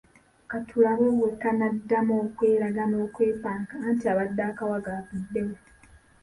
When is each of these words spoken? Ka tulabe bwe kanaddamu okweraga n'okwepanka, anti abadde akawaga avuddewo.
Ka 0.49 0.57
tulabe 0.67 1.07
bwe 1.17 1.31
kanaddamu 1.41 2.13
okweraga 2.25 2.83
n'okwepanka, 2.87 3.75
anti 3.87 4.05
abadde 4.11 4.41
akawaga 4.49 4.91
avuddewo. 4.99 5.55